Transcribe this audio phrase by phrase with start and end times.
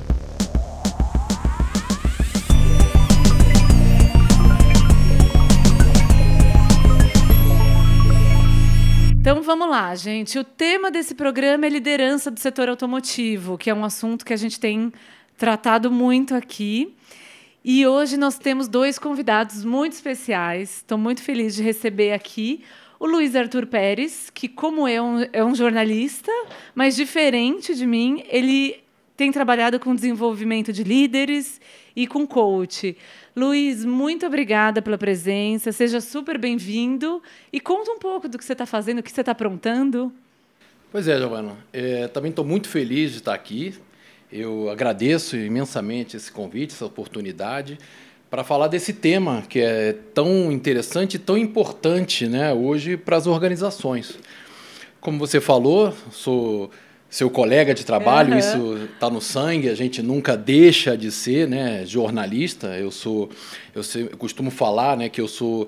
[9.20, 10.38] Então vamos lá, gente.
[10.38, 14.38] O tema desse programa é liderança do setor automotivo, que é um assunto que a
[14.38, 14.94] gente tem
[15.36, 16.96] tratado muito aqui.
[17.66, 20.78] E hoje nós temos dois convidados muito especiais.
[20.78, 22.64] Estou muito feliz de receber aqui
[23.02, 26.32] o Luiz Arthur Pérez, que, como eu, é um jornalista,
[26.76, 28.80] mas diferente de mim, ele
[29.18, 31.60] tem trabalhado com desenvolvimento de líderes
[31.96, 32.96] e com coach.
[33.36, 35.72] Luiz, muito obrigada pela presença.
[35.72, 39.22] Seja super bem-vindo e conta um pouco do que você está fazendo, o que você
[39.22, 40.14] está aprontando.
[40.92, 41.58] Pois é, Giovana.
[41.74, 43.74] É, também estou muito feliz de estar aqui.
[44.32, 47.80] Eu agradeço imensamente esse convite, essa oportunidade
[48.32, 53.28] para falar desse tema que é tão interessante e tão importante né, hoje para as
[53.28, 54.18] organizações.
[55.02, 56.72] Como você falou, sou
[57.10, 58.40] seu colega de trabalho, uhum.
[58.40, 62.68] isso está no sangue, a gente nunca deixa de ser né, jornalista.
[62.68, 63.30] Eu sou,
[63.76, 65.68] eu, sei, eu costumo falar né, que eu sou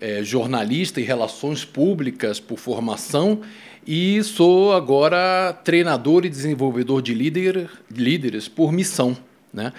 [0.00, 3.42] é, jornalista em relações públicas por formação
[3.86, 9.14] e sou agora treinador e desenvolvedor de líder, líderes por missão.
[9.52, 9.70] Né?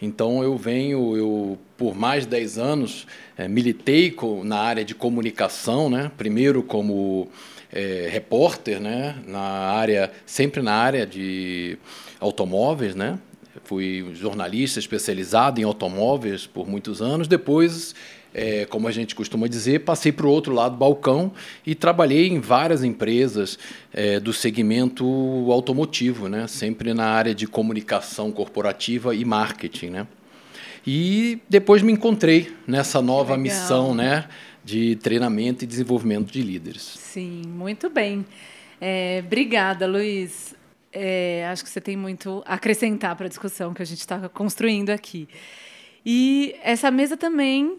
[0.00, 4.14] Então eu venho, eu por mais de 10 anos é, militei
[4.44, 6.10] na área de comunicação, né?
[6.16, 7.28] primeiro como
[7.72, 11.78] é, repórter, né, na área, sempre na área de
[12.20, 13.18] automóveis, né?
[13.64, 17.28] Fui jornalista especializado em automóveis por muitos anos.
[17.28, 17.94] Depois,
[18.34, 21.32] é, como a gente costuma dizer, passei para o outro lado do balcão
[21.66, 23.58] e trabalhei em várias empresas
[23.92, 25.04] é, do segmento
[25.50, 26.46] automotivo, né?
[26.46, 29.90] sempre na área de comunicação corporativa e marketing.
[29.90, 30.06] Né?
[30.86, 33.42] E depois me encontrei nessa nova Legal.
[33.42, 34.28] missão, né?
[34.64, 36.82] de treinamento e desenvolvimento de líderes.
[36.82, 38.26] Sim, muito bem.
[38.78, 40.54] É, obrigada, Luiz.
[40.92, 44.28] É, acho que você tem muito a acrescentar para a discussão que a gente está
[44.28, 45.26] construindo aqui.
[46.04, 47.78] E essa mesa também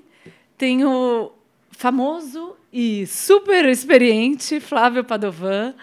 [0.59, 1.31] tem o
[1.72, 5.74] famoso e super experiente Flávio Padovan.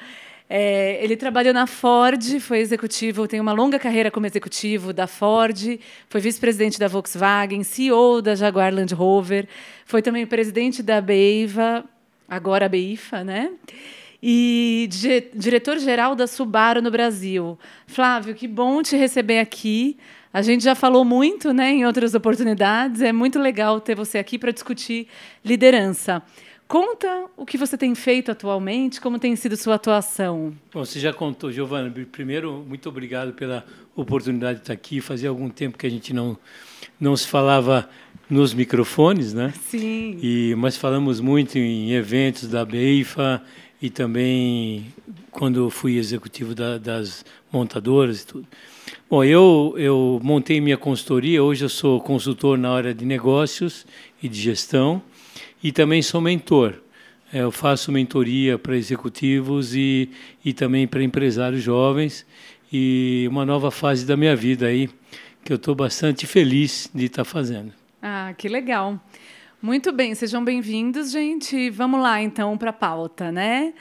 [0.51, 5.81] É, ele trabalhou na Ford, foi executivo, tem uma longa carreira como executivo da Ford,
[6.11, 9.49] foi vice-presidente da Volkswagen, CEO da Jaguar Land Rover,
[9.87, 11.83] foi também presidente da Beiva,
[12.29, 13.51] agora a Beifa, né?
[14.23, 14.89] E
[15.35, 17.59] diretor-geral da Subaru no Brasil.
[17.87, 19.97] Flávio, que bom te receber aqui.
[20.33, 24.39] A gente já falou muito né, em outras oportunidades, é muito legal ter você aqui
[24.39, 25.09] para discutir
[25.45, 26.23] liderança.
[26.69, 30.53] Conta o que você tem feito atualmente, como tem sido sua atuação.
[30.75, 31.93] Bom, você já contou, Giovana.
[32.11, 33.65] Primeiro, muito obrigado pela
[33.95, 35.01] oportunidade de estar aqui.
[35.01, 36.37] Fazia algum tempo que a gente não
[36.99, 37.89] não se falava
[38.29, 39.53] nos microfones, né?
[39.69, 40.19] Sim.
[40.21, 43.43] E mas falamos muito em eventos da Beifa
[43.81, 44.87] e também
[45.31, 48.47] quando fui executivo da, das montadoras e tudo.
[49.09, 51.43] Bom, eu eu montei minha consultoria.
[51.43, 53.87] Hoje eu sou consultor na área de negócios
[54.23, 55.03] e de gestão
[55.63, 56.75] e também sou mentor.
[57.33, 60.11] É, eu faço mentoria para executivos e,
[60.45, 62.25] e também para empresários jovens
[62.73, 64.89] e uma nova fase da minha vida aí
[65.45, 67.73] que eu estou bastante feliz de estar tá fazendo.
[68.03, 69.01] Ah, que legal.
[69.67, 71.71] Muito bem, sejam bem-vindos, gente.
[71.71, 73.75] Vamos lá então para a pauta, né?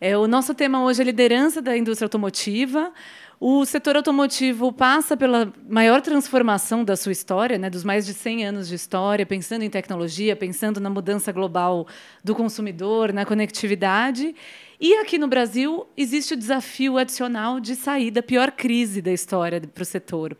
[0.00, 2.92] É, o nosso tema hoje é liderança da indústria automotiva.
[3.40, 8.46] O setor automotivo passa pela maior transformação da sua história, né, dos mais de 100
[8.46, 11.84] anos de história, pensando em tecnologia, pensando na mudança global
[12.22, 14.36] do consumidor, na conectividade.
[14.80, 19.60] E aqui no Brasil existe o desafio adicional de sair da pior crise da história
[19.60, 20.36] para o setor.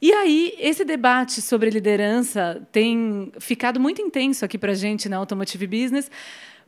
[0.00, 5.16] E aí, esse debate sobre liderança tem ficado muito intenso aqui para a gente na
[5.16, 6.10] Automotive Business,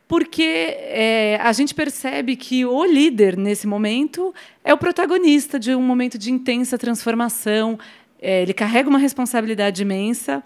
[0.07, 4.35] porque é, a gente percebe que o líder, nesse momento,
[4.65, 7.79] é o protagonista de um momento de intensa transformação.
[8.21, 10.43] É, ele carrega uma responsabilidade imensa,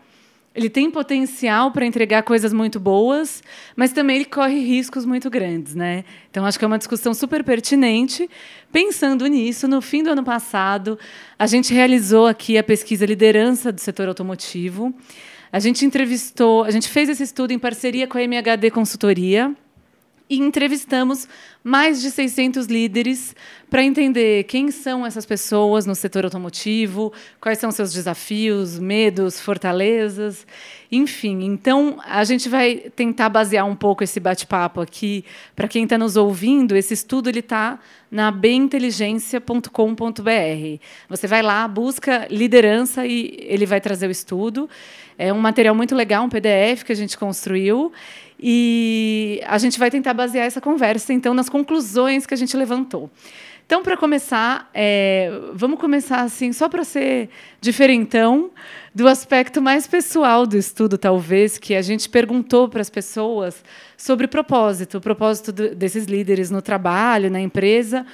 [0.55, 3.43] ele tem potencial para entregar coisas muito boas,
[3.75, 5.75] mas também ele corre riscos muito grandes.
[5.75, 6.05] Né?
[6.31, 8.29] Então, acho que é uma discussão super pertinente.
[8.71, 10.99] Pensando nisso, no fim do ano passado,
[11.39, 14.95] a gente realizou aqui a pesquisa Liderança do Setor Automotivo.
[15.51, 19.55] A gente entrevistou, a gente fez esse estudo em parceria com a MHD Consultoria
[20.33, 21.29] e entrevistamos
[21.63, 23.37] mais de 600 líderes
[23.69, 30.47] para entender quem são essas pessoas no setor automotivo, quais são seus desafios, medos, fortalezas,
[30.91, 31.45] enfim.
[31.45, 35.23] Então, a gente vai tentar basear um pouco esse bate-papo aqui.
[35.55, 37.79] Para quem está nos ouvindo, esse estudo está
[38.11, 40.81] na beinteligência.com.br.
[41.11, 44.67] Você vai lá, busca liderança e ele vai trazer o estudo.
[45.19, 47.93] É um material muito legal, um PDF que a gente construiu.
[48.45, 53.09] E a gente vai tentar basear essa conversa, então, nas conclusões que a gente levantou.
[53.65, 57.31] Então, para começar, é, vamos começar assim, só para ser
[57.61, 58.51] diferentão,
[58.93, 63.65] do aspecto mais pessoal do estudo, talvez, que a gente perguntou para as pessoas
[63.97, 68.05] sobre propósito, o propósito do, desses líderes no trabalho, na empresa.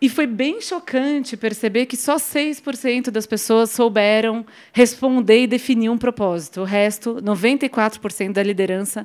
[0.00, 5.98] E foi bem chocante perceber que só 6% das pessoas souberam responder e definir um
[5.98, 6.60] propósito.
[6.60, 9.04] O resto, 94% da liderança,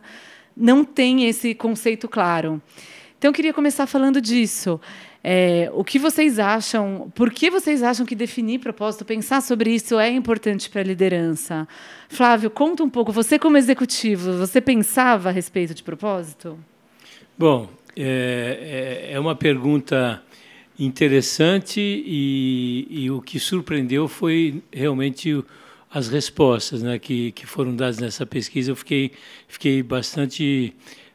[0.55, 2.61] não tem esse conceito claro.
[3.17, 4.79] Então, eu queria começar falando disso.
[5.23, 7.09] É, o que vocês acham?
[7.15, 11.65] Por que vocês acham que definir propósito, pensar sobre isso é importante para a liderança?
[12.09, 13.13] Flávio, conta um pouco.
[13.13, 16.59] Você, como executivo, você pensava a respeito de propósito?
[17.37, 20.21] Bom, é, é, é uma pergunta
[20.77, 25.43] interessante e, e, o que surpreendeu foi realmente
[25.93, 28.71] as respostas né, que, que foram dadas nessa pesquisa.
[28.71, 29.11] Eu fiquei,
[29.47, 30.73] fiquei bastante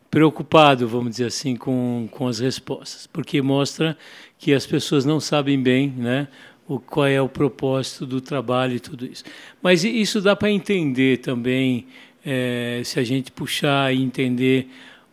[0.09, 3.99] preocupado, vamos dizer assim, com, com as respostas, porque mostra
[4.39, 6.29] que as pessoas não sabem bem né,
[6.67, 9.25] o, qual é o propósito do trabalho e tudo isso.
[9.61, 11.87] Mas isso dá para entender também,
[12.25, 14.69] é, se a gente puxar e entender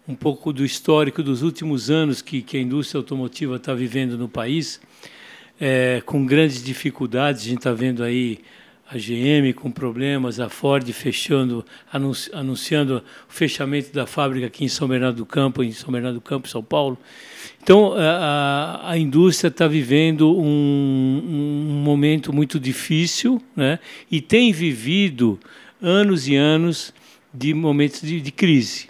[0.08, 4.30] um pouco do histórico dos últimos anos que, que a indústria automotiva está vivendo no
[4.30, 4.80] país,
[5.60, 8.40] é, com grandes dificuldades, a gente está vendo aí
[8.88, 11.66] a GM com problemas, a Ford fechando,
[12.32, 16.22] anunciando o fechamento da fábrica aqui em São Bernardo do Campo, em São Bernardo do
[16.22, 16.98] Campo, São Paulo.
[17.64, 23.80] Então, a, a indústria está vivendo um, um, momento muito difícil né?
[24.12, 25.40] e tem vivido
[25.82, 26.94] anos e anos
[27.34, 28.88] de momentos de, de crise.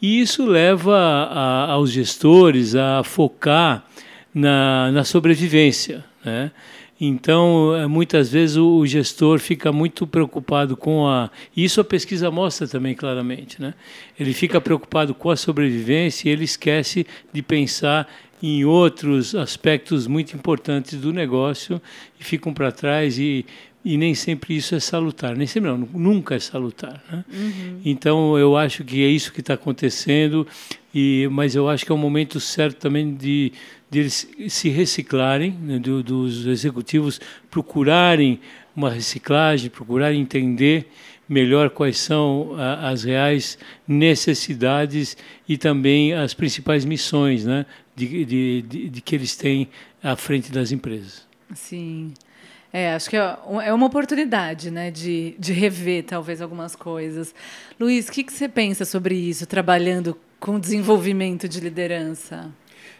[0.00, 3.84] E isso leva a, aos gestores a focar
[4.32, 6.04] na, na sobrevivência.
[6.22, 6.50] Né?
[7.00, 11.30] Então, eh, muitas vezes o gestor fica muito preocupado com a.
[11.56, 13.62] Isso a pesquisa mostra também claramente.
[13.62, 13.74] Né?
[14.18, 18.08] Ele fica preocupado com a sobrevivência e ele esquece de pensar
[18.42, 21.80] em outros aspectos muito importantes do negócio
[22.18, 23.44] e ficam para trás e,
[23.84, 27.02] e nem sempre isso é salutar, nem sempre não, nunca é salutar.
[27.10, 27.24] Né?
[27.32, 27.80] Uhum.
[27.84, 30.46] Então eu acho que é isso que está acontecendo,
[30.94, 33.52] e, mas eu acho que é um momento certo também de
[33.90, 37.20] de eles se reciclarem, né, do, dos executivos
[37.50, 38.40] procurarem
[38.76, 40.86] uma reciclagem, procurarem entender
[41.28, 45.16] melhor quais são a, as reais necessidades
[45.48, 47.66] e também as principais missões né,
[47.96, 49.68] de, de, de, de que eles têm
[50.02, 51.26] à frente das empresas.
[51.54, 52.12] Sim.
[52.72, 57.34] É, acho que é, é uma oportunidade né, de, de rever talvez algumas coisas.
[57.80, 62.52] Luiz, o que, que você pensa sobre isso, trabalhando com desenvolvimento de liderança?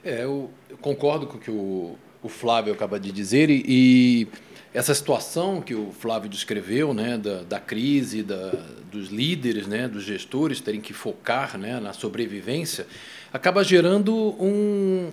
[0.02, 4.28] É, eu, concordo com o que o, o Flávio acaba de dizer e, e,
[4.72, 8.50] essa situação que o Flávio descreveu, né, da, da crise, da,
[8.90, 12.86] dos líderes, né, dos gestores terem que focar né, na sobrevivência,
[13.32, 15.10] acaba gerando um,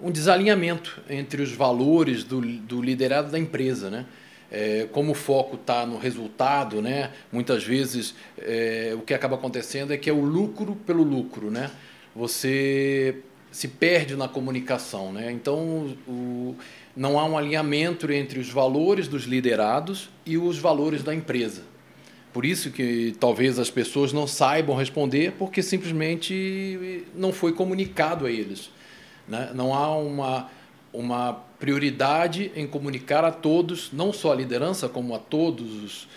[0.00, 4.06] um desalinhamento entre os valores do, do liderado da empresa, né?
[4.50, 7.10] É, como o foco está no resultado, né?
[7.32, 11.50] muitas vezes é, o que acaba acontecendo é que é o lucro pelo lucro.
[11.50, 11.68] Né?
[12.14, 13.16] Você
[13.50, 15.12] se perde na comunicação.
[15.12, 15.32] Né?
[15.32, 16.54] Então, o,
[16.96, 21.62] não há um alinhamento entre os valores dos liderados e os valores da empresa.
[22.32, 28.30] Por isso que talvez as pessoas não saibam responder, porque simplesmente não foi comunicado a
[28.30, 28.70] eles.
[29.28, 29.50] Né?
[29.54, 30.50] Não há uma,
[30.92, 36.08] uma prioridade em comunicar a todos, não só a liderança, como a todos os,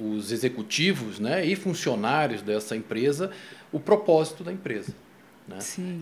[0.00, 3.30] os executivos né, e funcionários dessa empresa,
[3.72, 4.94] o propósito da empresa.
[5.46, 5.58] Né?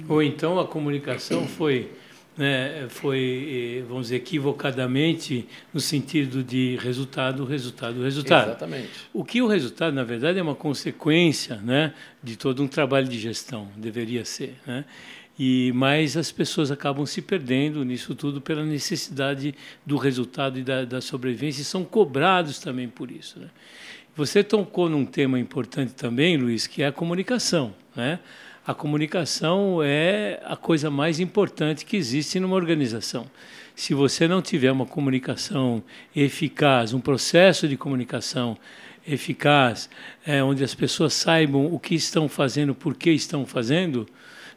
[0.08, 1.90] Ou então a comunicação foi
[2.36, 8.48] né, foi, eh, vamos dizer, equivocadamente no sentido de resultado, resultado, resultado.
[8.48, 8.90] Exatamente.
[9.12, 13.18] O que o resultado, na verdade, é uma consequência né, de todo um trabalho de
[13.18, 14.54] gestão, deveria ser.
[14.66, 14.84] Né?
[15.38, 20.84] E mas as pessoas acabam se perdendo nisso tudo pela necessidade do resultado e da,
[20.84, 23.38] da sobrevivência e são cobrados também por isso.
[23.38, 23.48] Né?
[24.14, 28.18] Você tocou num tema importante também, Luiz, que é a comunicação, né?
[28.66, 33.30] a comunicação é a coisa mais importante que existe numa organização.
[33.76, 38.56] Se você não tiver uma comunicação eficaz, um processo de comunicação
[39.06, 39.88] eficaz,
[40.26, 44.08] é, onde as pessoas saibam o que estão fazendo, por que estão fazendo,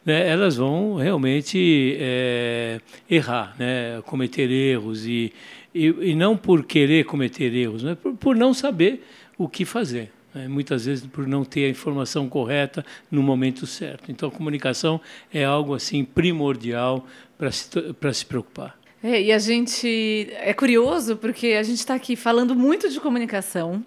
[0.05, 2.79] né, elas vão realmente é,
[3.09, 5.33] errar, né, cometer erros e,
[5.73, 9.05] e, e, não por querer cometer erros, mas por, por não saber
[9.37, 10.47] o que fazer né?
[10.47, 14.11] muitas vezes por não ter a informação correta no momento certo.
[14.11, 14.99] Então, a comunicação
[15.33, 17.05] é algo assim primordial
[17.37, 17.69] para se,
[18.13, 18.77] se preocupar.
[19.01, 23.83] É, e a gente é curioso porque a gente está aqui falando muito de comunicação.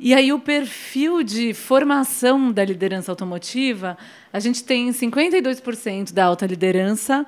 [0.00, 3.98] E aí o perfil de formação da liderança automotiva,
[4.32, 7.26] a gente tem 52% da alta liderança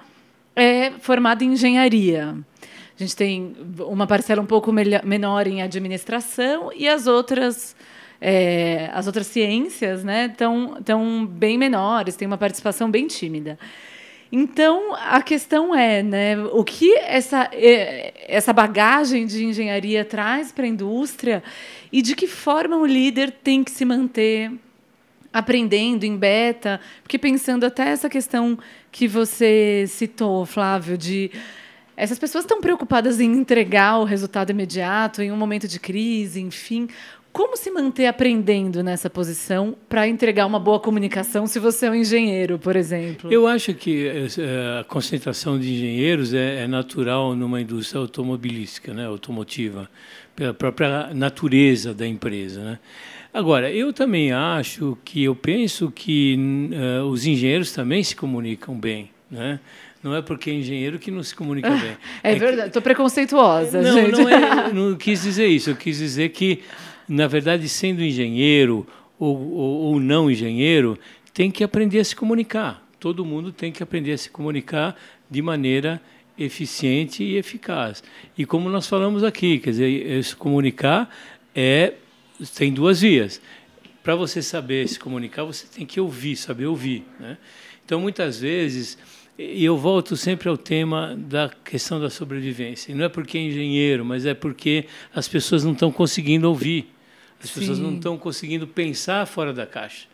[0.54, 2.36] é formada em engenharia.
[2.62, 7.74] A gente tem uma parcela um pouco menor em administração e as outras
[8.20, 13.58] é, as outras ciências né, estão tão bem menores, têm uma participação bem tímida.
[14.32, 17.50] Então, a questão é, né, o que essa,
[18.28, 21.42] essa bagagem de engenharia traz para a indústria
[21.90, 24.52] e de que forma o líder tem que se manter
[25.32, 28.58] aprendendo em beta, porque pensando até essa questão
[28.90, 31.30] que você citou, Flávio, de
[31.96, 36.88] essas pessoas estão preocupadas em entregar o resultado imediato em um momento de crise, enfim.
[37.32, 41.94] Como se manter aprendendo nessa posição para entregar uma boa comunicação se você é um
[41.94, 43.32] engenheiro, por exemplo?
[43.32, 49.06] Eu acho que eh, a concentração de engenheiros é, é natural numa indústria automobilística, né,
[49.06, 49.88] automotiva,
[50.34, 52.64] pela própria natureza da empresa.
[52.64, 52.78] Né?
[53.32, 56.36] Agora, eu também acho que eu penso que
[57.00, 59.60] uh, os engenheiros também se comunicam bem, né?
[60.02, 61.96] Não é porque é engenheiro que não se comunica bem.
[62.24, 64.12] É, é verdade, estou preconceituosa, não, gente.
[64.12, 65.70] Não, é, não quis dizer isso.
[65.70, 66.62] Eu quis dizer que
[67.10, 68.86] na verdade, sendo engenheiro
[69.18, 70.96] ou, ou, ou não engenheiro,
[71.34, 72.86] tem que aprender a se comunicar.
[73.00, 74.96] Todo mundo tem que aprender a se comunicar
[75.28, 76.00] de maneira
[76.38, 78.02] eficiente e eficaz.
[78.38, 81.10] E como nós falamos aqui, quer dizer, se comunicar
[81.54, 81.94] é
[82.54, 83.40] tem duas vias.
[84.04, 87.04] Para você saber se comunicar, você tem que ouvir, saber ouvir.
[87.18, 87.36] Né?
[87.84, 88.96] Então, muitas vezes,
[89.36, 92.94] e eu volto sempre ao tema da questão da sobrevivência.
[92.94, 96.88] Não é porque é engenheiro, mas é porque as pessoas não estão conseguindo ouvir.
[97.42, 97.60] As Sim.
[97.60, 100.06] pessoas não estão conseguindo pensar fora da caixa.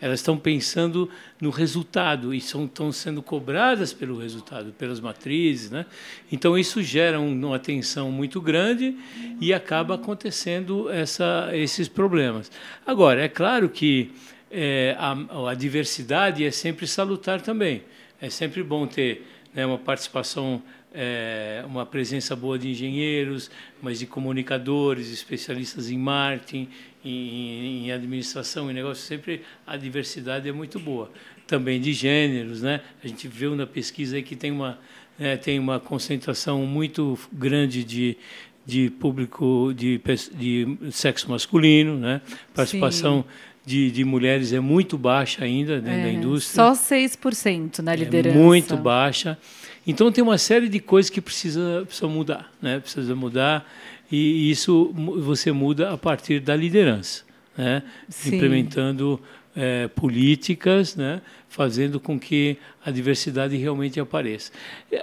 [0.00, 1.08] Elas estão pensando
[1.40, 5.70] no resultado e são, estão sendo cobradas pelo resultado, pelas matrizes.
[5.70, 5.86] Né?
[6.30, 8.96] Então, isso gera um, uma tensão muito grande
[9.40, 12.50] e acaba acontecendo essa, esses problemas.
[12.86, 14.12] Agora, é claro que
[14.50, 17.82] é, a, a diversidade é sempre salutar também.
[18.20, 20.62] É sempre bom ter né, uma participação
[20.94, 23.50] é, uma presença boa de engenheiros,
[23.82, 26.68] mas de comunicadores, especialistas em marketing,
[27.04, 31.10] em, em, administração, em negócio, sempre a diversidade é muito boa.
[31.46, 32.80] Também de gêneros, né?
[33.02, 34.78] A gente viu na pesquisa que tem uma,
[35.18, 38.16] né, tem uma concentração muito grande de,
[38.64, 40.00] de público de,
[40.32, 42.22] de sexo masculino, né?
[42.54, 43.24] Participação
[43.66, 46.74] de, de, mulheres é muito baixa ainda dentro é, da indústria.
[46.74, 48.36] Só 6% na liderança.
[48.36, 49.38] É muito baixa.
[49.86, 52.80] Então tem uma série de coisas que precisa, precisa mudar, né?
[52.80, 53.68] Precisa mudar
[54.10, 57.24] e isso você muda a partir da liderança,
[57.56, 57.82] né?
[58.26, 59.20] Implementando
[59.54, 61.20] é, políticas, né?
[61.48, 64.50] Fazendo com que a diversidade realmente apareça.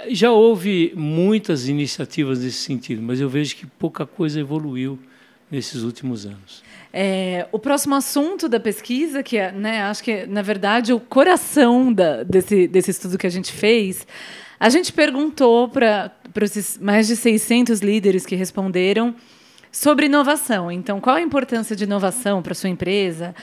[0.10, 5.00] Já houve muitas iniciativas nesse sentido, mas eu vejo que pouca coisa evoluiu
[5.50, 6.64] nesses últimos anos.
[6.94, 11.92] É, o próximo assunto da pesquisa, que é, né, acho que na verdade o coração
[11.92, 14.06] da, desse, desse estudo que a gente fez,
[14.62, 19.16] a gente perguntou para esses mais de 600 líderes que responderam
[19.72, 20.72] sobre inovação.
[20.72, 23.34] Então, qual a importância de inovação para sua empresa?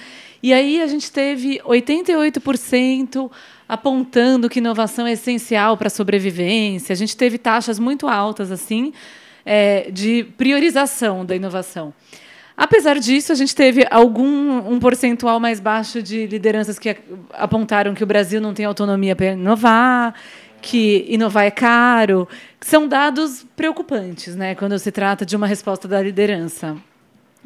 [0.41, 3.29] E aí a gente teve 88%
[3.69, 6.93] apontando que inovação é essencial para a sobrevivência.
[6.93, 8.93] A gente teve taxas muito altas assim
[9.45, 11.93] é, de priorização da inovação.
[12.57, 16.97] Apesar disso, a gente teve algum um percentual mais baixo de lideranças que
[17.33, 20.15] apontaram que o Brasil não tem autonomia para inovar
[20.61, 22.29] que inovar é caro,
[22.61, 26.77] são dados preocupantes, né, quando se trata de uma resposta da liderança.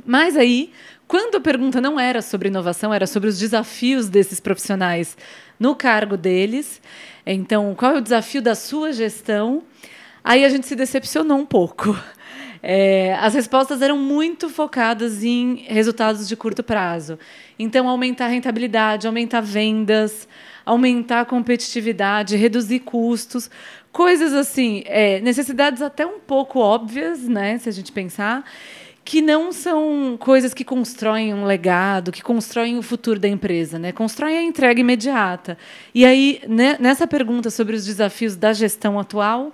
[0.05, 0.73] Mas aí,
[1.07, 5.17] quando a pergunta não era sobre inovação, era sobre os desafios desses profissionais
[5.61, 6.81] no cargo deles.
[7.25, 9.63] Então, qual é o desafio da sua gestão?
[10.25, 11.97] Aí a gente se decepcionou um pouco.
[12.65, 17.19] É, as respostas eram muito focadas em resultados de curto prazo.
[17.59, 20.29] Então, aumentar a rentabilidade, aumentar vendas,
[20.65, 23.51] aumentar a competitividade, reduzir custos,
[23.93, 28.45] coisas assim, é, necessidades até um pouco óbvias, né, se a gente pensar,
[29.05, 33.91] que não são coisas que constroem um legado, que constroem o futuro da empresa, né?
[33.91, 35.59] Constroem a entrega imediata.
[35.93, 39.53] E aí, né, nessa pergunta sobre os desafios da gestão atual,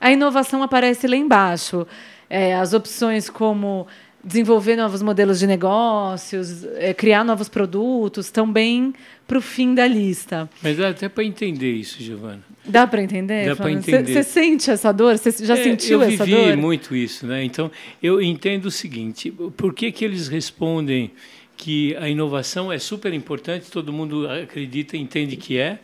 [0.00, 1.86] a inovação aparece lá embaixo.
[2.28, 3.86] É, as opções como
[4.26, 8.92] desenvolver novos modelos de negócios, é, criar novos produtos, estão bem
[9.26, 10.50] para o fim da lista.
[10.60, 12.42] Mas dá até para entender isso, Giovana.
[12.64, 13.46] Dá para entender?
[13.46, 14.12] Dá para entender.
[14.12, 15.16] Você sente essa dor?
[15.16, 16.38] Você já é, sentiu essa dor?
[16.38, 17.44] Eu vivi muito isso, né?
[17.44, 17.70] Então
[18.02, 21.12] eu entendo o seguinte: por que que eles respondem
[21.56, 23.70] que a inovação é super importante?
[23.70, 25.78] Todo mundo acredita, entende que é,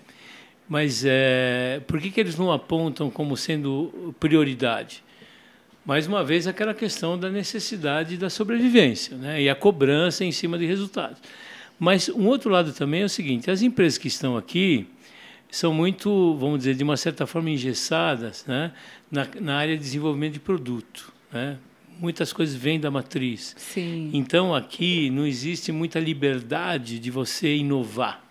[0.68, 5.04] mas é, por que que eles não apontam como sendo prioridade?
[5.85, 9.43] Mais uma vez aquela questão da necessidade da sobrevivência né?
[9.43, 11.19] e a cobrança em cima de resultados.
[11.79, 14.87] Mas um outro lado também é o seguinte: as empresas que estão aqui
[15.51, 18.73] são muito, vamos dizer, de uma certa forma engessadas né?
[19.11, 21.12] na, na área de desenvolvimento de produto.
[21.33, 21.59] Né?
[21.99, 23.55] Muitas coisas vêm da matriz.
[23.59, 24.11] Sim.
[24.12, 28.22] Então aqui não existe muita liberdade de você inovar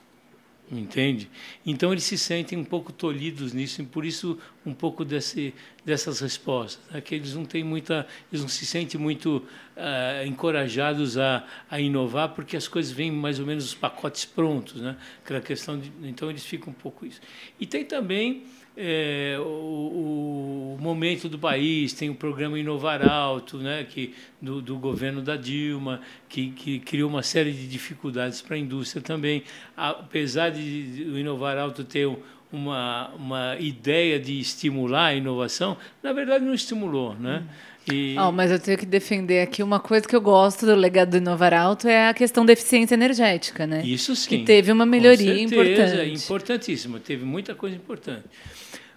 [0.80, 1.30] entende?
[1.66, 6.20] Então eles se sentem um pouco tolhidos nisso e por isso um pouco desse, dessas
[6.20, 7.02] respostas, né?
[7.02, 9.38] que eles não têm muita, eles não se sentem muito
[9.76, 14.82] uh, encorajados a, a inovar porque as coisas vêm mais ou menos os pacotes prontos,
[14.82, 14.96] né?
[15.24, 17.20] Aquela questão de, então eles ficam um pouco isso.
[17.60, 23.86] E tem também é, o, o, momento do país, tem o programa Inovar Alto, né,
[23.88, 28.60] que, do, do governo da Dilma, que, que criou uma série de dificuldades para a
[28.60, 29.44] indústria também.
[29.76, 32.10] Apesar de o Inovar Alto ter
[32.52, 37.16] uma, uma ideia de estimular a inovação, na verdade não estimulou.
[37.16, 37.44] Né?
[37.92, 38.16] E...
[38.20, 41.18] Oh, mas eu tenho que defender aqui uma coisa que eu gosto do legado do
[41.18, 43.82] Inovar Alto é a questão da eficiência energética, né?
[43.84, 44.30] Isso sim.
[44.30, 46.24] Que teve uma melhoria Com certeza, importante.
[46.24, 48.24] Importantíssima, teve muita coisa importante.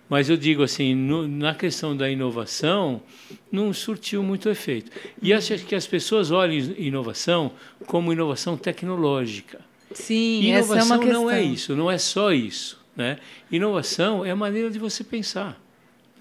[0.08, 3.02] Mas eu digo assim, no, na questão da inovação,
[3.50, 4.90] não surtiu muito efeito.
[5.22, 7.52] E acho que as pessoas olham inovação
[7.86, 9.60] como inovação tecnológica.
[9.92, 11.22] Sim, inovação essa é uma questão.
[11.22, 12.84] não é isso, não é só isso.
[12.94, 13.18] Né?
[13.50, 15.60] Inovação é a maneira de você pensar,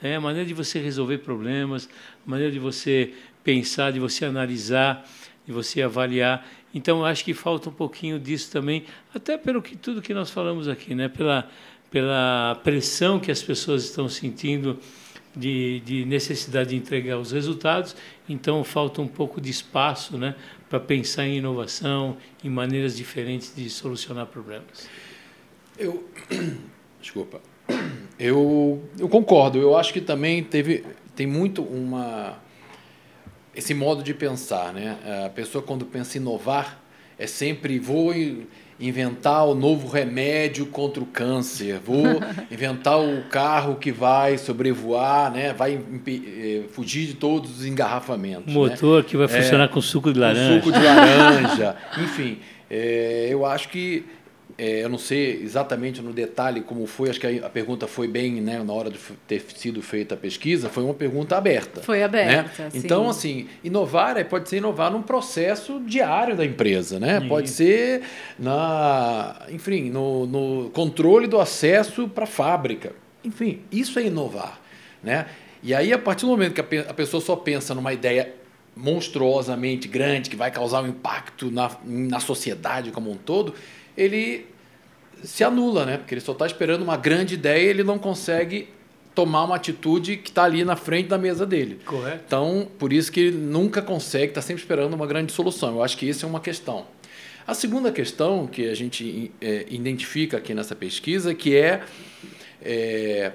[0.01, 1.87] é a maneira de você resolver problemas,
[2.25, 5.07] a maneira de você pensar, de você analisar,
[5.45, 6.47] de você avaliar.
[6.73, 10.67] Então, acho que falta um pouquinho disso também, até pelo que tudo que nós falamos
[10.67, 11.07] aqui, né?
[11.07, 11.47] pela
[11.93, 14.79] pela pressão que as pessoas estão sentindo
[15.35, 17.95] de, de, necessidade de entregar os resultados,
[18.27, 20.35] então falta um pouco de espaço né,
[20.67, 24.89] para pensar em inovação, em maneiras diferentes de solucionar problemas.
[25.77, 26.09] Eu,
[26.99, 27.39] desculpa,
[28.17, 29.59] eu, eu concordo.
[29.59, 30.83] Eu acho que também teve
[31.15, 32.39] tem muito uma
[33.53, 34.97] esse modo de pensar, né?
[35.27, 36.81] A pessoa quando pensa em inovar
[37.19, 38.11] é sempre vou
[38.87, 42.03] inventar o novo remédio contra o câncer, vou
[42.51, 45.53] inventar o carro que vai sobrevoar, né?
[45.53, 48.47] vai eh, fugir de todos os engarrafamentos.
[48.47, 48.53] Né?
[48.53, 49.09] Motor né?
[49.09, 50.61] que vai funcionar é, com suco de laranja.
[50.61, 52.39] suco de laranja, enfim.
[52.69, 54.03] É, eu acho que
[54.57, 58.39] é, eu não sei exatamente no detalhe como foi, acho que a, pergunta foi bem,
[58.39, 61.81] né, na hora de ter sido feita a pesquisa, foi uma pergunta aberta.
[61.81, 62.63] Foi aberta.
[62.63, 62.69] Né?
[62.73, 67.19] Então, assim, inovar é, pode ser inovar num processo diário da empresa, né?
[67.27, 68.03] Pode ser
[68.37, 72.93] na, enfim, no, no controle do acesso para a fábrica.
[73.23, 74.59] Enfim, isso é inovar,
[75.01, 75.25] né?
[75.63, 78.33] E aí, a partir do momento que a, a pessoa só pensa numa ideia
[78.75, 83.53] monstruosamente grande, que vai causar um impacto na, na sociedade como um todo,
[83.97, 84.45] ele
[85.23, 85.97] se anula, né?
[85.97, 88.69] Porque ele só está esperando uma grande ideia e ele não consegue
[89.15, 91.79] tomar uma atitude que está ali na frente da mesa dele.
[91.85, 92.23] Correto.
[92.25, 95.75] Então, por isso que ele nunca consegue, está sempre esperando uma grande solução.
[95.75, 96.85] Eu acho que isso é uma questão.
[97.45, 101.83] A segunda questão que a gente é, identifica aqui nessa pesquisa, que é,
[102.61, 103.33] é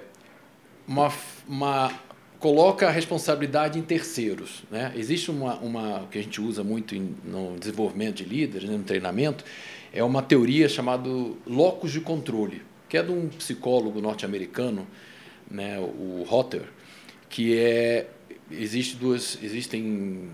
[0.86, 1.12] uma,
[1.46, 1.92] uma
[2.38, 4.62] coloca a responsabilidade em terceiros.
[4.70, 4.92] Né?
[4.96, 8.84] Existe uma, uma que a gente usa muito em, no desenvolvimento de líderes, né, no
[8.84, 9.44] treinamento,
[9.92, 11.08] é uma teoria chamada
[11.46, 14.86] locus de controle, que é de um psicólogo norte-americano,
[15.50, 16.62] né, o Rotter,
[17.28, 18.08] que é
[18.50, 20.30] existe duas existem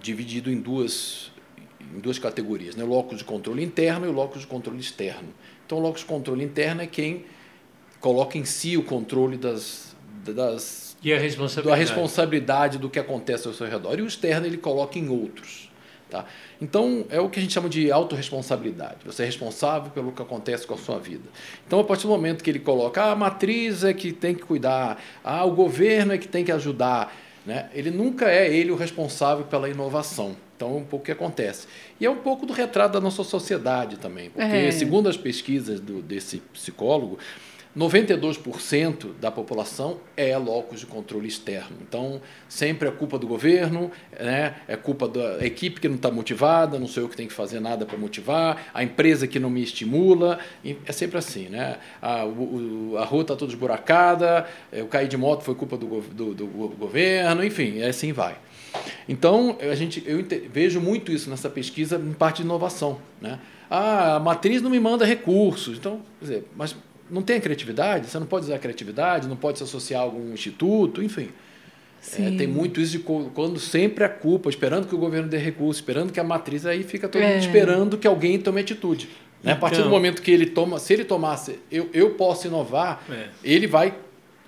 [0.00, 1.30] dividido em duas
[1.94, 5.28] em duas categorias, né, o locus de controle interno e o locus de controle externo.
[5.66, 7.24] Então, o locus de controle interno é quem
[8.00, 11.68] coloca em si o controle das, das e a responsabilidade.
[11.68, 13.98] da responsabilidade do que acontece ao seu redor.
[13.98, 15.69] E o externo ele coloca em outros.
[16.10, 16.24] Tá?
[16.60, 18.96] Então, é o que a gente chama de autorresponsabilidade.
[19.06, 21.28] Você é responsável pelo que acontece com a sua vida.
[21.64, 24.42] Então, a partir do momento que ele coloca ah, a matriz é que tem que
[24.42, 27.70] cuidar, ah, o governo é que tem que ajudar, né?
[27.72, 30.34] ele nunca é ele o responsável pela inovação.
[30.56, 31.68] Então, é um pouco o que acontece.
[32.00, 34.70] E é um pouco do retrato da nossa sociedade também, porque, é.
[34.72, 37.18] segundo as pesquisas do, desse psicólogo,
[37.76, 41.76] 92% da população é locus de controle externo.
[41.80, 44.56] Então, sempre é culpa do governo, né?
[44.66, 47.60] é culpa da equipe que não está motivada, não sou eu que tenho que fazer
[47.60, 50.40] nada para motivar, a empresa que não me estimula.
[50.84, 51.48] É sempre assim.
[51.48, 51.76] Né?
[52.02, 56.34] A, o, a rua está toda esburacada, eu caí de moto, foi culpa do, do,
[56.34, 58.36] do governo, enfim, assim vai.
[59.08, 62.98] Então, a gente, eu vejo muito isso nessa pesquisa em parte de inovação.
[63.20, 63.38] Né?
[63.68, 65.78] Ah, a matriz não me manda recursos.
[65.78, 66.74] Então, quer dizer, mas
[67.10, 70.04] não tem a criatividade, você não pode usar a criatividade, não pode se associar a
[70.04, 71.30] algum instituto, enfim.
[72.18, 75.80] É, tem muito isso de quando sempre a culpa, esperando que o governo dê recurso,
[75.80, 77.38] esperando que a matriz, aí fica todo mundo é.
[77.38, 79.06] esperando que alguém tome atitude.
[79.06, 79.12] Né?
[79.42, 82.46] Então, a partir do então momento que ele toma, se ele tomasse, eu, eu posso
[82.46, 83.28] inovar, é.
[83.44, 83.94] ele vai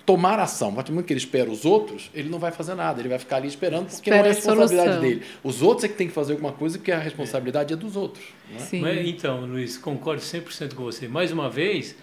[0.05, 0.69] tomar ação.
[0.69, 3.09] A partir do momento que ele espera os outros, ele não vai fazer nada, ele
[3.09, 5.21] vai ficar ali esperando porque Espera não é a responsabilidade dele.
[5.43, 7.95] Os outros é que tem que fazer alguma coisa porque a responsabilidade é, é dos
[7.95, 8.25] outros.
[8.51, 8.59] Né?
[8.59, 8.81] Sim.
[8.81, 11.07] Mas, então, Luiz, concordo 100% com você.
[11.07, 11.95] Mais uma vez,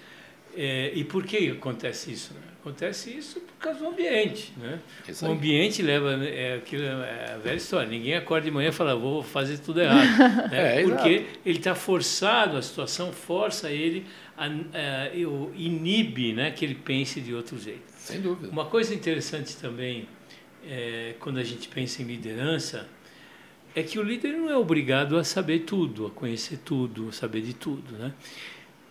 [0.57, 2.35] é, e por que acontece isso?
[2.35, 2.41] Né?
[2.61, 4.53] Acontece isso por causa do ambiente.
[4.59, 4.79] Né?
[5.23, 6.17] O ambiente leva.
[6.17, 7.89] Né, é, aquilo, é a velha história.
[7.89, 10.19] Ninguém acorda de manhã e fala, vou fazer tudo errado.
[10.53, 10.81] né?
[10.81, 11.39] é, Porque exato.
[11.47, 15.17] ele está forçado, a situação força ele, a, a,
[15.55, 17.83] inibe né, que ele pense de outro jeito.
[17.97, 18.51] Sem dúvida.
[18.51, 20.07] Uma coisa interessante também,
[20.69, 22.87] é, quando a gente pensa em liderança,
[23.75, 27.41] é que o líder não é obrigado a saber tudo, a conhecer tudo, a saber
[27.41, 27.97] de tudo.
[27.97, 28.13] Né?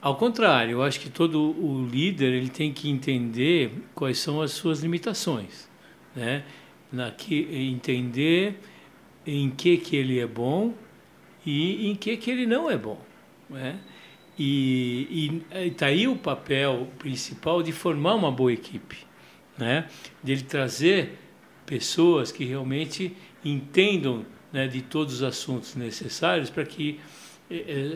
[0.02, 4.52] Ao contrário, eu acho que todo o líder ele tem que entender quais são as
[4.52, 5.70] suas limitações,
[6.16, 6.46] né?
[6.92, 8.60] Na que entender
[9.28, 10.74] em que que ele é bom
[11.46, 13.00] e em que que ele não é bom,
[13.50, 13.78] né?
[14.38, 19.06] E está aí o papel principal de formar uma boa equipe,
[19.58, 19.90] né?
[20.24, 21.20] De ele trazer
[21.66, 27.00] pessoas que realmente entendam né, de todos os assuntos necessários para que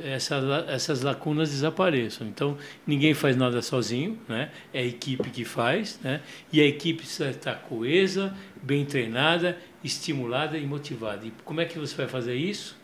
[0.05, 2.27] essas, essas lacunas desapareçam.
[2.27, 4.51] Então, ninguém faz nada sozinho, né?
[4.73, 6.21] é a equipe que faz, né?
[6.51, 11.25] e a equipe precisa estar coesa, bem treinada, estimulada e motivada.
[11.27, 12.75] E como é que você vai fazer isso?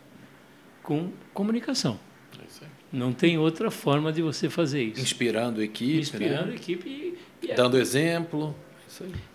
[0.83, 1.99] Com comunicação.
[2.39, 5.01] É Não tem outra forma de você fazer isso.
[5.01, 5.93] Inspirando a equipe.
[5.93, 5.99] Né?
[5.99, 6.51] Inspirando né?
[6.51, 7.79] a equipe e, e Dando a...
[7.79, 8.55] exemplo.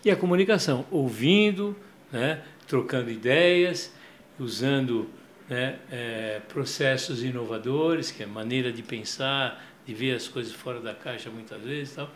[0.04, 1.76] E a comunicação, ouvindo,
[2.12, 2.42] né?
[2.66, 3.92] trocando ideias,
[4.38, 5.08] usando
[5.48, 10.94] né, é, processos inovadores, que é maneira de pensar, de ver as coisas fora da
[10.94, 12.10] caixa muitas vezes tal,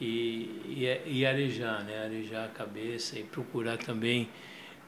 [0.00, 4.28] e, e, é, e arejar, né, arejar a cabeça e procurar também.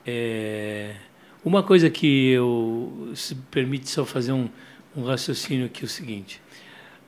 [0.07, 0.97] É,
[1.45, 4.49] uma coisa que eu se permite só fazer um,
[4.97, 6.41] um raciocínio aqui é o seguinte.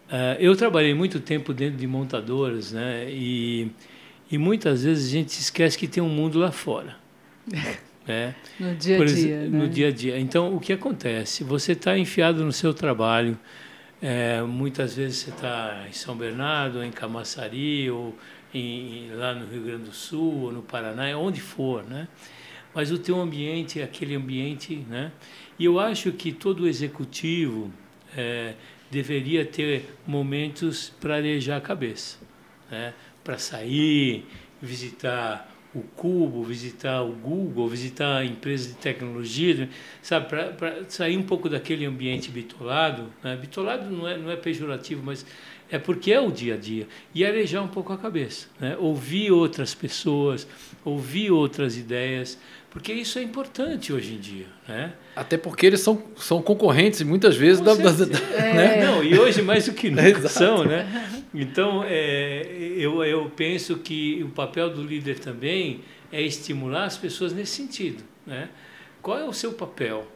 [0.09, 3.09] Uh, eu trabalhei muito tempo dentro de montadoras, né?
[3.09, 3.71] E,
[4.31, 6.97] e muitas vezes a gente esquece que tem um mundo lá fora.
[8.07, 8.35] Né?
[8.59, 9.41] No dia a dia.
[9.41, 9.59] Né?
[9.59, 10.19] No dia a dia.
[10.19, 11.45] Então, o que acontece?
[11.45, 13.39] Você está enfiado no seu trabalho,
[14.03, 18.17] é, muitas vezes você está em São Bernardo, em Camaçari, ou
[18.55, 22.09] em, lá no Rio Grande do Sul, ou no Paraná, onde for, né?
[22.75, 25.13] Mas o teu ambiente é aquele ambiente, né?
[25.59, 27.71] E eu acho que todo executivo
[28.17, 28.55] é,
[28.91, 32.19] deveria ter momentos para arejar a cabeça,
[32.71, 32.95] né?
[33.23, 34.25] Para sair,
[34.63, 39.69] visitar o Cubo, visitar o Google, visitar empresas de tecnologia,
[40.03, 43.07] sabe, para sair um pouco daquele ambiente bitolado.
[43.23, 43.37] Né?
[43.37, 45.25] Bitolado não é, não é pejorativo, mas
[45.71, 46.89] é porque é o dia a dia.
[47.15, 48.77] E arejar um pouco a cabeça, né?
[48.79, 50.47] ouvir outras pessoas,
[50.85, 52.37] ouvir outras ideias,
[52.71, 54.47] porque isso é importante hoje em dia.
[54.67, 54.93] Né?
[55.17, 58.55] Até porque eles são, são concorrentes muitas vezes da, da, da é.
[58.55, 58.87] né?
[58.87, 61.11] Não, e hoje mais do que nunca são, né?
[61.35, 65.81] Então, é, eu, eu penso que o papel do líder também
[66.13, 68.49] é estimular as pessoas nesse sentido, né?
[69.03, 70.07] Qual é o seu papel,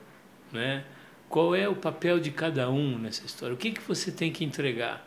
[0.52, 0.84] né?
[1.28, 3.54] Qual é o papel de cada um nessa história?
[3.54, 5.04] O que, que você tem que entregar?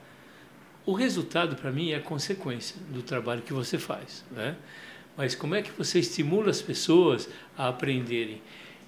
[0.85, 4.55] O resultado, para mim, é a consequência do trabalho que você faz, né?
[5.17, 7.27] Mas como é que você estimula as pessoas
[7.57, 8.39] a aprenderem?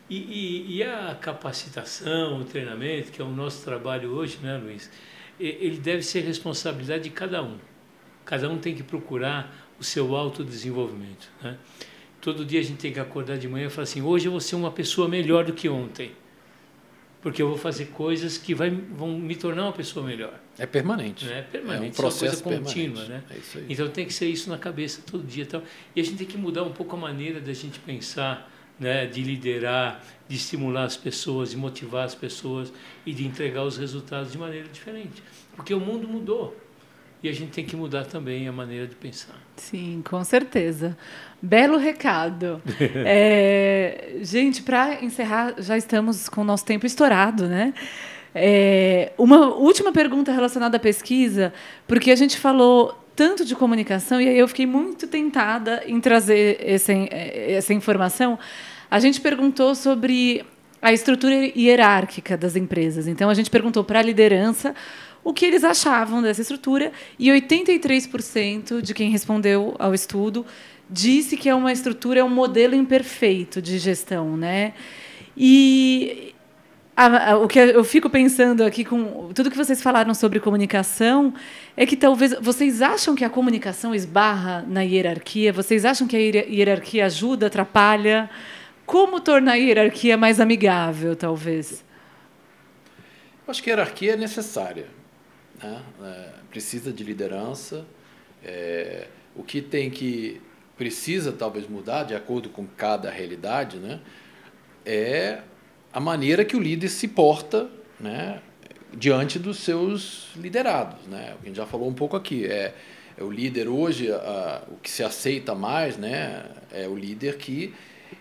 [0.07, 4.89] E, e, e, a capacitação, o treinamento, que é o nosso trabalho hoje, né, Luiz?
[5.39, 7.57] Ele deve ser responsabilidade de cada um.
[8.25, 11.31] Cada um tem que procurar o seu autodesenvolvimento.
[11.41, 11.57] Né?
[12.21, 14.41] Todo dia a gente tem que acordar de manhã e falar assim: hoje eu vou
[14.41, 16.11] ser uma pessoa melhor do que ontem.
[17.21, 20.39] Porque eu vou fazer coisas que vai, vão me tornar uma pessoa melhor.
[20.57, 21.29] É permanente.
[21.29, 23.23] É permanente, é um processo é uma coisa contínua, né?
[23.29, 23.35] É.
[23.67, 25.61] Então tem que ser isso na cabeça todo dia, então.
[25.95, 29.21] E a gente tem que mudar um pouco a maneira da gente pensar, né, de
[29.21, 32.71] liderar, de estimular as pessoas, de motivar as pessoas
[33.05, 35.21] e de entregar os resultados de maneira diferente,
[35.55, 36.55] porque o mundo mudou.
[37.21, 39.35] E a gente tem que mudar também a maneira de pensar.
[39.57, 40.97] Sim, com certeza.
[41.41, 42.61] Belo recado.
[43.05, 47.73] É, gente, para encerrar, já estamos com o nosso tempo estourado, né?
[48.33, 51.53] É, uma última pergunta relacionada à pesquisa,
[51.87, 56.57] porque a gente falou tanto de comunicação e aí eu fiquei muito tentada em trazer
[56.61, 58.39] essa, essa informação.
[58.89, 60.45] A gente perguntou sobre
[60.81, 63.07] a estrutura hierárquica das empresas.
[63.07, 64.73] Então, a gente perguntou para a liderança
[65.29, 70.43] o que eles achavam dessa estrutura e 83% de quem respondeu ao estudo
[70.89, 74.73] disse que é uma estrutura, é um modelo imperfeito de gestão, né?
[75.37, 76.33] E
[76.97, 81.31] a, a, o que eu fico pensando aqui com tudo que vocês falaram sobre comunicação
[81.77, 86.19] é que talvez vocês acham que a comunicação esbarra na hierarquia, vocês acham que a
[86.19, 88.27] hierarquia ajuda, atrapalha?
[88.83, 91.85] Como tornar a hierarquia mais amigável, talvez?
[93.45, 94.98] Eu acho que a hierarquia é necessária.
[95.61, 95.83] Né?
[96.01, 97.85] É, precisa de liderança.
[98.43, 100.41] É, o que tem que
[100.77, 103.99] precisa talvez mudar de acordo com cada realidade, né?
[104.85, 105.41] É
[105.91, 107.69] a maneira que o líder se porta,
[107.99, 108.41] né?
[108.93, 111.35] Diante dos seus liderados, né?
[111.39, 112.45] A gente já falou um pouco aqui.
[112.45, 112.73] É,
[113.17, 116.45] é o líder hoje, a, o que se aceita mais, né?
[116.71, 117.73] É o líder que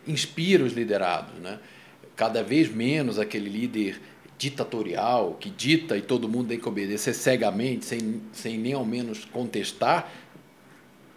[0.06, 1.60] inspira os liderados, né?
[2.16, 4.00] Cada vez menos aquele líder
[4.38, 9.24] ditatorial, que dita e todo mundo tem que obedecer cegamente, sem, sem nem ao menos
[9.24, 10.10] contestar,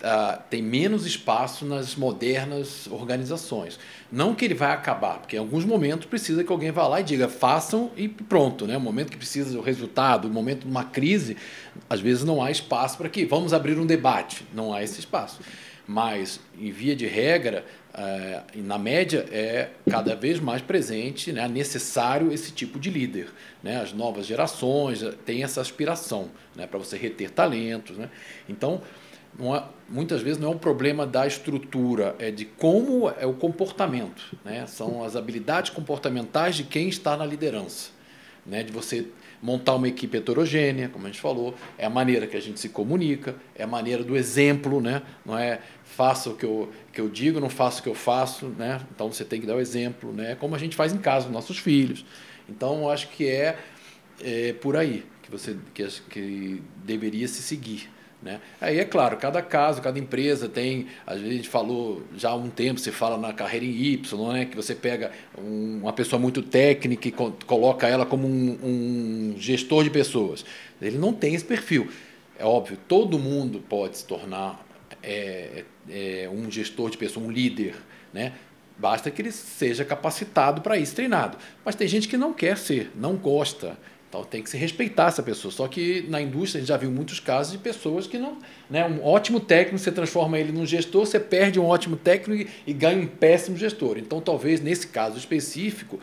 [0.02, 3.80] uh, tem menos espaço nas modernas organizações.
[4.12, 7.04] Não que ele vai acabar, porque em alguns momentos precisa que alguém vá lá e
[7.04, 8.66] diga façam e pronto.
[8.66, 8.76] Né?
[8.76, 11.38] O momento que precisa do resultado, o momento de uma crise,
[11.90, 14.44] às vezes não há espaço para que vamos abrir um debate.
[14.54, 15.42] Não há esse espaço.
[15.92, 22.32] Mas, em via de regra, é, na média, é cada vez mais presente, né, necessário
[22.32, 23.28] esse tipo de líder.
[23.62, 23.76] Né?
[23.76, 27.98] As novas gerações eh, têm essa aspiração né, para você reter talentos.
[27.98, 28.10] Né?
[28.48, 28.82] Então,
[29.38, 34.34] é, muitas vezes não é um problema da estrutura, é de como é o comportamento.
[34.46, 34.66] Né?
[34.68, 37.90] São as habilidades comportamentais de quem está na liderança.
[38.46, 38.64] Né?
[38.64, 39.08] De você
[39.42, 42.70] montar uma equipe heterogênea, como a gente falou, é a maneira que a gente se
[42.70, 45.02] comunica, é a maneira do exemplo, né?
[45.26, 48.48] não é faça o que eu, que eu digo, não faça o que eu faço,
[48.48, 48.82] né?
[48.94, 50.36] então você tem que dar o exemplo, né?
[50.36, 52.06] como a gente faz em casa com nossos filhos.
[52.48, 53.58] Então, eu acho que é,
[54.22, 57.90] é por aí que, você, que, que deveria se seguir.
[58.22, 58.40] Né?
[58.60, 62.80] Aí é claro, cada caso, cada empresa tem, a gente falou já há um tempo,
[62.80, 64.46] você fala na carreira em Y, né?
[64.46, 69.36] que você pega um, uma pessoa muito técnica e co coloca ela como um, um,
[69.38, 70.46] gestor de pessoas.
[70.80, 71.90] Ele não tem esse perfil.
[72.38, 74.64] É óbvio, todo mundo pode se tornar
[75.02, 77.76] é, é, um gestor de pessoas, um líder.
[78.14, 78.34] Né?
[78.78, 81.38] Basta que ele seja capacitado para isso, treinado.
[81.66, 83.78] Mas tem gente que não quer ser, não gosta.
[84.12, 85.54] Então tem que se respeitar essa pessoa.
[85.54, 88.38] Só que na indústria a gente já viu muitos casos de pessoas que não.
[88.70, 92.72] Né, um ótimo técnico, você transforma ele num gestor, você perde um ótimo técnico e,
[92.72, 93.98] e ganha um péssimo gestor.
[93.98, 95.98] Então talvez nesse caso específico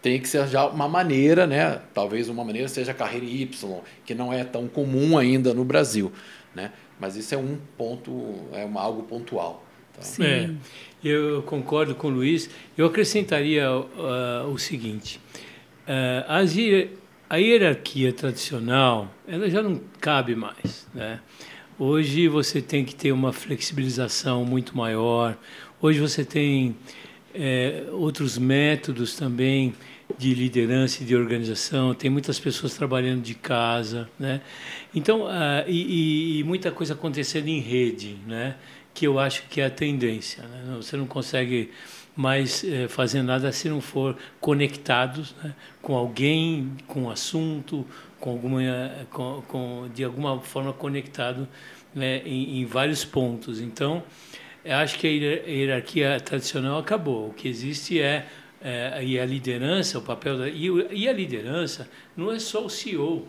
[0.00, 1.82] tem que ser já uma maneira, né?
[1.92, 6.10] Talvez uma maneira seja a carreira Y, que não é tão comum ainda no Brasil,
[6.54, 6.72] né?
[6.98, 9.62] Mas isso é um ponto, é uma, algo pontual.
[9.92, 10.24] Então, Sim.
[10.24, 10.50] É,
[11.06, 12.48] eu concordo com o Luiz.
[12.76, 15.20] Eu acrescentaria uh, o seguinte:
[15.86, 16.54] uh, as
[17.28, 21.20] a hierarquia tradicional ela já não cabe mais, né?
[21.78, 25.36] Hoje você tem que ter uma flexibilização muito maior.
[25.82, 26.76] Hoje você tem
[27.34, 29.74] é, outros métodos também
[30.16, 31.92] de liderança e de organização.
[31.92, 34.40] Tem muitas pessoas trabalhando de casa, né?
[34.94, 38.54] Então, uh, e, e, muita coisa acontecendo em rede, né?
[38.92, 40.44] Que eu acho que é a tendência.
[40.44, 40.76] Né?
[40.76, 41.70] Você não consegue
[42.16, 47.84] mais é, fazer nada se não for conectados né, com alguém, com um assunto,
[48.20, 48.62] com alguma,
[49.10, 51.48] com, com, de alguma forma conectado
[51.94, 53.60] né, em, em, vários pontos.
[53.60, 54.02] Então,
[54.64, 57.28] acho que a hierarquia tradicional acabou.
[57.28, 58.26] O que existe é,
[58.62, 62.70] é e a liderança, o papel da, e, e a liderança não é só o
[62.70, 63.26] CEO.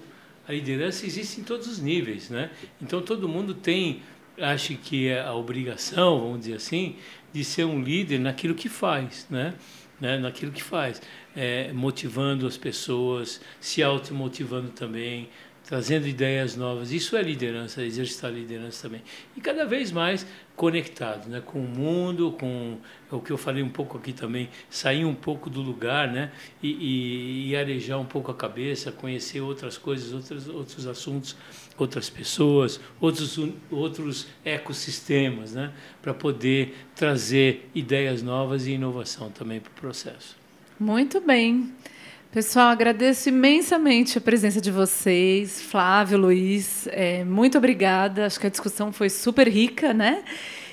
[0.48, 2.52] A liderança existe em todos os níveis, né?
[2.80, 4.04] Então todo mundo tem,
[4.39, 6.95] acho que é a obrigação, vamos dizer assim,
[7.36, 9.54] de ser um líder naquilo que faz, né?
[10.00, 10.17] né?
[10.17, 11.02] Naquilo que faz,
[11.36, 15.28] é, motivando as pessoas, se automotivando também,
[15.65, 16.91] trazendo ideias novas.
[16.91, 19.01] Isso é liderança, exercitar liderança também.
[19.36, 20.25] E cada vez mais
[20.56, 22.78] conectado né, com o mundo, com
[23.12, 26.69] o que eu falei um pouco aqui também, sair um pouco do lugar né, e,
[26.69, 31.36] e, e arejar um pouco a cabeça, conhecer outras coisas, outros, outros assuntos,
[31.78, 39.71] outras pessoas, outros, outros ecossistemas, né, para poder trazer ideias novas e inovação também para
[39.71, 40.38] o processo.
[40.80, 41.73] Muito bem.
[42.36, 46.86] Pessoal, agradeço imensamente a presença de vocês, Flávio, Luiz.
[46.91, 48.26] É, muito obrigada.
[48.26, 50.21] Acho que a discussão foi super rica, né?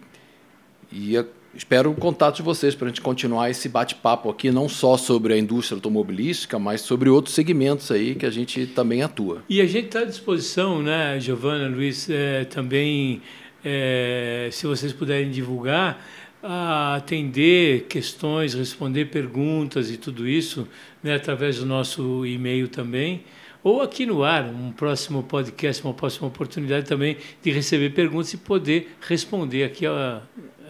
[0.95, 1.21] e
[1.53, 5.33] espero o contato de vocês para a gente continuar esse bate-papo aqui, não só sobre
[5.33, 9.43] a indústria automobilística, mas sobre outros segmentos aí que a gente também atua.
[9.49, 13.21] E a gente está à disposição, né, Giovana, Luiz, é, também,
[13.63, 16.01] é, se vocês puderem divulgar,
[16.41, 20.67] a atender questões, responder perguntas e tudo isso,
[21.03, 23.23] né, através do nosso e-mail também
[23.65, 28.37] ou aqui no ar, um próximo podcast, uma próxima oportunidade também de receber perguntas e
[28.37, 29.87] poder responder aqui,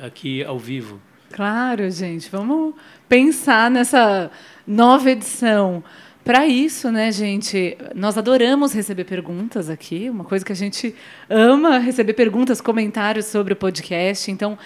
[0.01, 1.01] aqui ao vivo.
[1.31, 2.73] Claro, gente, vamos
[3.09, 4.31] pensar nessa
[4.65, 5.83] nova edição.
[6.23, 10.95] Para isso, né, gente, nós adoramos receber perguntas aqui, uma coisa que a gente
[11.29, 14.31] ama receber perguntas, comentários sobre o podcast.
[14.31, 14.57] Então,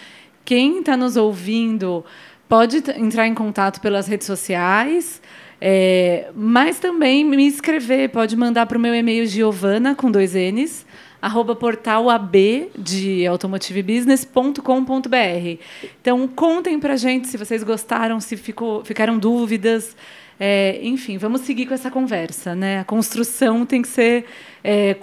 [0.46, 2.06] quem está nos ouvindo
[2.48, 5.22] pode entrar em contato pelas redes sociais.
[5.62, 10.86] É, mas também me escrever, pode mandar para o meu e-mail giovana, com dois N's,
[11.22, 15.64] arroba portal AB de automotivebusiness.com.br.
[16.02, 19.96] Então, contem para gente se vocês gostaram, se ficou, ficaram dúvidas.
[20.40, 22.56] É, enfim, vamos seguir com essa conversa.
[22.56, 22.80] Né?
[22.80, 24.26] A construção tem que ser
[24.64, 24.96] é,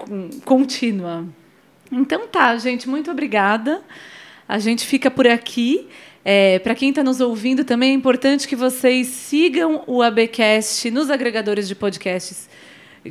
[0.44, 1.26] contínua.
[1.92, 3.83] Então tá, gente, muito obrigada.
[4.48, 5.88] A gente fica por aqui.
[6.24, 11.11] É, Para quem está nos ouvindo, também é importante que vocês sigam o ABcast nos
[11.11, 12.48] agregadores de podcasts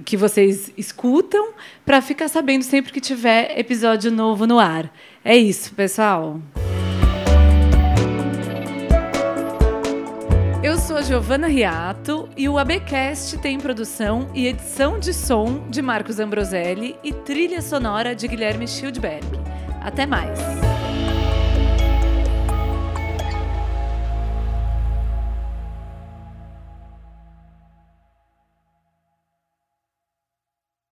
[0.03, 1.53] que vocês escutam,
[1.85, 4.91] para ficar sabendo sempre que tiver episódio novo no ar.
[5.23, 6.39] É isso, pessoal.
[10.65, 15.79] Eu sou a Giovana Riato e o ABcast tem produção e edição de som de
[15.79, 19.25] Marcos Ambroselli e trilha sonora de Guilherme Schildberg.
[19.79, 20.74] Até mais!